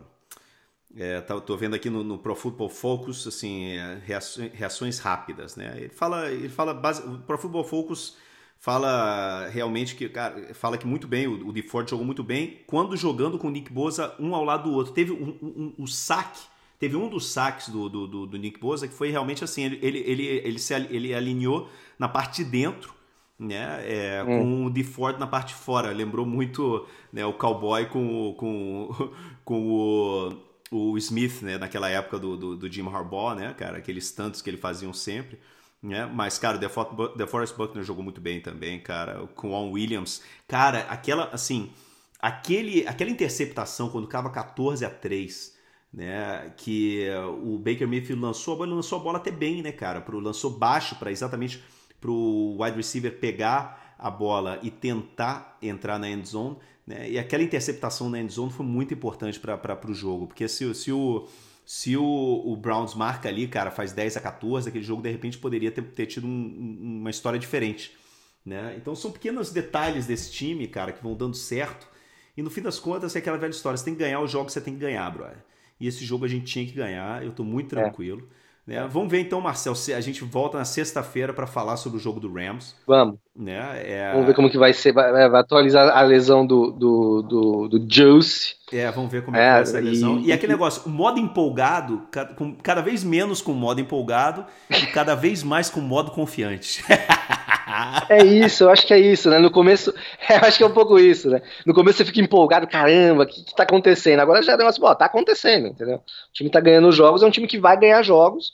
[0.97, 5.55] é, tá, tô vendo aqui no, no, Pro Football Focus, assim, é, reações, reações rápidas,
[5.55, 5.73] né?
[5.77, 8.17] Ele fala, ele fala, base, o Pro Football Focus
[8.57, 12.95] fala realmente que, cara, fala que muito bem, o, o DeFord jogou muito bem, quando
[12.95, 14.93] jogando com o Nick Bosa um ao lado do outro.
[14.93, 16.41] Teve um, um, um saque,
[16.79, 19.79] teve um dos saques do, do, do, do, Nick Bosa que foi realmente assim, ele,
[19.81, 22.95] ele, ele, ele, se, ele alinhou na parte de dentro,
[23.37, 24.25] né, é, hum.
[24.25, 25.91] com o DeFord na parte de fora.
[25.91, 29.11] Lembrou muito né, o cowboy com, com,
[29.43, 30.37] com o
[30.71, 34.49] o Smith, né, naquela época do, do, do, Jim Harbaugh, né, cara, aqueles tantos que
[34.49, 35.39] ele faziam sempre,
[35.81, 40.23] né, mas, cara, o The Forest Buckner jogou muito bem também, cara, com o Williams,
[40.47, 41.71] cara, aquela, assim,
[42.19, 45.55] aquele, aquela interceptação quando cava 14 a 3,
[45.93, 47.07] né, que
[47.43, 50.19] o Baker Mayfield lançou a bola, ele lançou a bola até bem, né, cara, pro,
[50.19, 51.63] lançou baixo para exatamente
[52.01, 57.09] pro wide receiver pegar a bola e tentar entrar na end zone, né?
[57.09, 61.27] E aquela interceptação na endzone foi muito importante para o jogo, porque se, se, o,
[61.65, 65.37] se o, o, Browns marca ali, cara, faz 10 a 14, aquele jogo de repente
[65.37, 67.95] poderia ter, ter tido um, uma história diferente.
[68.45, 68.75] Né?
[68.77, 71.87] Então são pequenos detalhes desse time, cara, que vão dando certo.
[72.37, 74.51] E no fim das contas é aquela velha história: você tem que ganhar o jogo,
[74.51, 75.43] você tem que ganhar, brother.
[75.79, 77.81] E esse jogo a gente tinha que ganhar, eu tô muito é.
[77.81, 78.29] tranquilo.
[78.41, 78.44] É.
[78.65, 78.87] Né?
[78.89, 82.19] Vamos ver então, Marcel, se a gente volta na sexta-feira para falar sobre o jogo
[82.19, 82.75] do Rams.
[82.87, 83.19] Vamos.
[83.35, 83.59] Né?
[83.83, 84.11] É...
[84.11, 87.93] Vamos ver como que vai ser, vai, vai atualizar a lesão do, do, do, do
[87.93, 88.55] Juice.
[88.73, 90.19] É, vamos ver como é, é que vai essa lesão.
[90.19, 92.07] E, e aquele negócio, o modo empolgado,
[92.63, 96.83] cada vez menos com o modo empolgado e cada vez mais com o modo confiante.
[98.09, 99.39] É isso, eu acho que é isso, né?
[99.39, 99.93] No começo,
[100.29, 101.41] eu acho que é um pouco isso, né?
[101.65, 104.19] No começo você fica empolgado, caramba, o que, que tá acontecendo?
[104.19, 105.97] Agora já é um negócio, pô, tá acontecendo, entendeu?
[105.97, 108.53] O time tá ganhando jogos, é um time que vai ganhar jogos.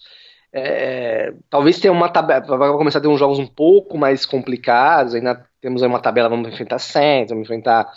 [0.53, 5.15] É, talvez tenha uma tabela, vai começar a ter uns jogos um pouco mais complicados,
[5.15, 7.89] ainda temos aí uma tabela, vamos enfrentar Saints, vamos enfrentar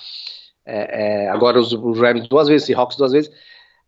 [0.64, 3.30] é, é, agora os, os Rams duas vezes, Seahawks duas vezes,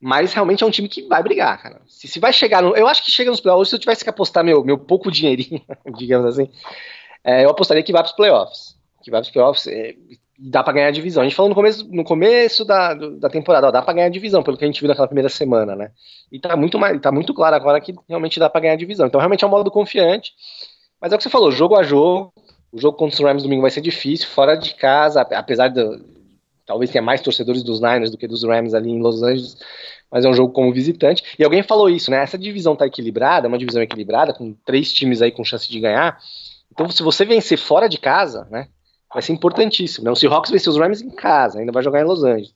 [0.01, 1.81] mas realmente é um time que vai brigar, cara.
[1.87, 4.11] Se, se vai chegar no, eu acho que chega nos playoffs, se eu tivesse que
[4.11, 5.63] apostar meu, meu pouco dinheirinho,
[5.97, 6.51] digamos assim,
[7.27, 8.77] é, eu apostaria que vai para os playoffs.
[9.03, 9.97] Que vai para os playoffs é,
[10.39, 11.23] dá para ganhar a divisão.
[11.23, 14.11] A gente falou no começo, no começo da, da temporada, ó, dá para ganhar a
[14.11, 15.91] divisão, pelo que a gente viu naquela primeira semana, né?
[16.31, 19.07] E tá muito, mais, tá muito claro agora que realmente dá para ganhar a divisão.
[19.07, 20.33] Então realmente é um modo confiante.
[21.01, 22.33] Mas é o que você falou, jogo a jogo.
[22.73, 25.83] O jogo contra os Rams domingo vai ser difícil, fora de casa, apesar de
[26.67, 29.57] talvez tenha mais torcedores dos Niners do que dos Rams ali em Los Angeles,
[30.11, 31.23] mas é um jogo como visitante.
[31.39, 32.23] E alguém falou isso, né?
[32.23, 35.81] Essa divisão tá equilibrada, é uma divisão equilibrada, com três times aí com chance de
[35.81, 36.19] ganhar.
[36.77, 38.69] Então, se você vencer fora de casa, né?
[39.13, 40.05] Vai ser importantíssimo.
[40.05, 40.11] Né?
[40.11, 42.53] O Seahawks venceu os Rams em casa, ainda vai jogar em Los Angeles.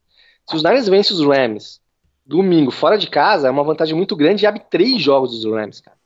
[0.46, 1.80] Se os Niners vencem os Rams
[2.26, 5.80] domingo fora de casa, é uma vantagem muito grande e abre três jogos dos Rams,
[5.80, 5.96] cara.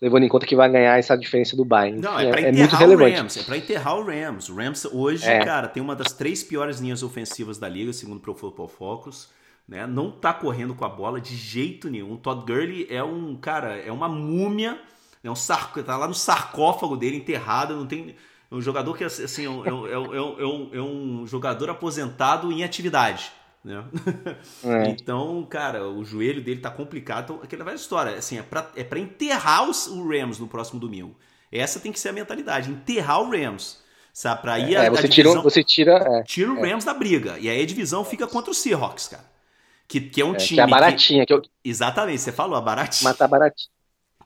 [0.00, 2.00] Levando em conta que vai ganhar essa diferença do Bayern.
[2.00, 3.16] Não, é, pra é, é muito relevante.
[3.16, 4.48] Rams, é pra enterrar o Rams.
[4.48, 5.42] O Rams hoje, é.
[5.42, 9.28] cara, tem uma das três piores linhas ofensivas da liga, segundo o Pro Football Focus.
[9.66, 9.86] Né?
[9.86, 12.12] Não tá correndo com a bola de jeito nenhum.
[12.12, 14.78] O Todd Gurley é um, cara, é uma múmia,
[15.26, 18.14] é um sarco, tá lá no sarcófago dele, enterrado, não tem
[18.50, 23.32] é um jogador que assim, é, um, é, um, é um jogador aposentado em atividade.
[23.64, 23.84] Né?
[24.64, 24.88] É.
[24.96, 27.24] Então, cara, o joelho dele tá complicado.
[27.24, 30.78] Então, aquela velha história, assim, é pra, é pra enterrar os, o Rams no próximo
[30.78, 31.16] domingo.
[31.50, 33.84] Essa tem que ser a mentalidade, enterrar o Rams.
[34.12, 35.92] Sabe, pra ir é, a, você, divisão, tira, você tira.
[35.92, 37.38] É, tira o Rams da briga.
[37.38, 39.24] E aí a divisão fica contra o Seahawks, cara.
[39.86, 40.56] Que, que é um time.
[40.56, 41.26] Que é a baratinha.
[41.26, 41.42] Que, que eu...
[41.62, 43.10] Exatamente, você falou, a baratinha.
[43.10, 43.75] Mas tá baratinha.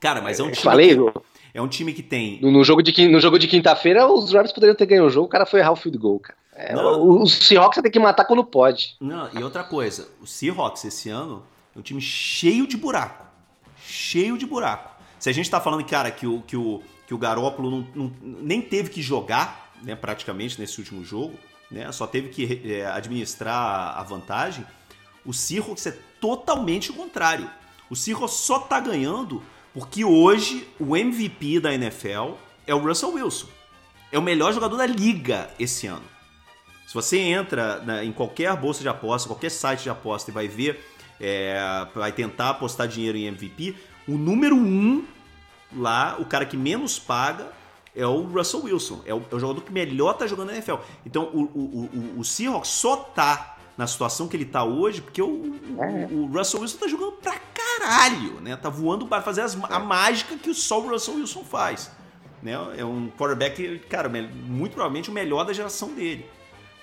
[0.00, 0.62] Cara, mas é um time.
[0.62, 1.20] Falei, que,
[1.52, 2.40] é um time que tem.
[2.40, 5.30] No, jogo de, no jogo de quinta-feira, os Rams poderiam ter ganho o jogo, o
[5.30, 6.38] cara foi errar o field goal, cara.
[6.54, 8.96] É, o, o Seahawks você tem que matar quando pode.
[9.00, 11.42] Não, e outra coisa, o Seahawks esse ano
[11.74, 13.26] é um time cheio de buraco.
[13.82, 14.90] Cheio de buraco.
[15.18, 18.12] Se a gente tá falando, cara, que o, que o, que o Garópolo não, não,
[18.22, 21.34] nem teve que jogar, né, praticamente, nesse último jogo,
[21.70, 24.64] né, só teve que é, administrar a vantagem,
[25.24, 27.50] o Seahawks é totalmente o contrário.
[27.88, 32.32] O Seahawks só tá ganhando porque hoje o MVP da NFL
[32.66, 33.48] é o Russell Wilson.
[34.12, 36.04] É o melhor jogador da liga esse ano.
[36.86, 40.84] Se você entra em qualquer bolsa de aposta, qualquer site de aposta e vai ver,
[41.20, 43.76] é, vai tentar apostar dinheiro em MVP,
[44.08, 45.04] o número um
[45.76, 47.52] lá, o cara que menos paga,
[47.94, 49.02] é o Russell Wilson.
[49.06, 50.76] É o, é o jogador que melhor tá jogando na NFL.
[51.06, 55.22] Então o, o, o, o Seahawks só tá na situação que ele tá hoje, porque
[55.22, 56.06] o, é.
[56.12, 58.54] o, Russell Wilson tá jogando pra caralho, né?
[58.54, 61.90] Tá voando para fazer as, a mágica que só o Russell Wilson faz.
[62.42, 62.52] Né?
[62.76, 66.28] É um quarterback, cara, muito provavelmente o melhor da geração dele.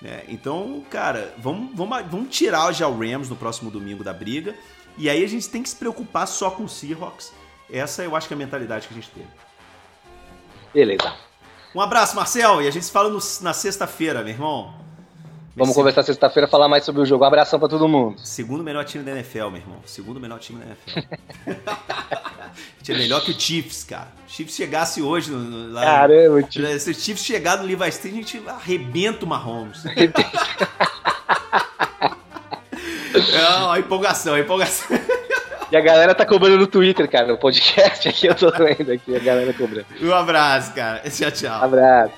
[0.02, 0.24] Né?
[0.26, 4.56] Então, cara, vamos, vamos, vamos tirar já o Rams no próximo domingo da briga.
[4.96, 7.32] E aí a gente tem que se preocupar só com o Seahawks.
[7.70, 9.28] Essa eu acho que é a mentalidade que a gente teve.
[10.74, 11.14] Beleza.
[11.72, 14.87] Um abraço, Marcel, e a gente se fala no, na sexta-feira, meu irmão.
[15.58, 17.24] Vamos conversar sexta-feira, falar mais sobre o jogo.
[17.24, 18.16] Um abração pra todo mundo.
[18.22, 19.78] Segundo melhor time da NFL, meu irmão.
[19.84, 21.00] Segundo melhor time da NFL.
[22.88, 24.06] é melhor que o Chiefs, cara.
[24.26, 25.82] O Chiefs chegasse hoje no, no, lá.
[25.82, 29.82] Caramba, no, Se o Chiefs chegar no Levi Street, a gente arrebenta o Mahomes.
[33.32, 34.96] Não, a empolgação, a empolgação.
[35.72, 39.14] E a galera tá cobrando no Twitter, cara, no podcast aqui, eu tô vendo aqui,
[39.14, 39.86] a galera cobrando.
[40.00, 41.02] Um abraço, cara.
[41.10, 41.60] Tchau, tchau.
[41.60, 42.14] Um abraço.